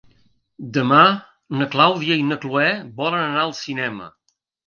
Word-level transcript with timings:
Demà 0.77 1.01
na 1.59 1.67
Clàudia 1.75 2.17
i 2.21 2.25
na 2.29 2.39
Cloè 2.45 2.71
volen 3.01 3.21
anar 3.29 3.43
al 3.45 3.55
cinema. 3.61 4.09